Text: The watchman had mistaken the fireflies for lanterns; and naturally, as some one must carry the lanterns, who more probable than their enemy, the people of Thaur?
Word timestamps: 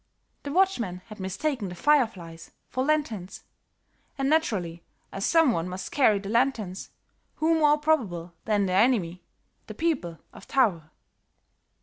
The 0.41 0.51
watchman 0.51 1.03
had 1.09 1.19
mistaken 1.19 1.69
the 1.69 1.75
fireflies 1.75 2.49
for 2.69 2.83
lanterns; 2.83 3.43
and 4.17 4.31
naturally, 4.31 4.81
as 5.11 5.27
some 5.27 5.51
one 5.51 5.69
must 5.69 5.91
carry 5.91 6.17
the 6.17 6.27
lanterns, 6.27 6.89
who 7.35 7.53
more 7.59 7.77
probable 7.77 8.33
than 8.45 8.65
their 8.65 8.79
enemy, 8.81 9.21
the 9.67 9.75
people 9.75 10.17
of 10.33 10.45
Thaur? 10.45 10.89